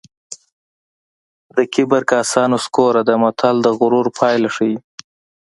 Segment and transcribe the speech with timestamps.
[1.55, 4.77] د کبر کاسه نسکوره ده متل د غرور پایله ښيي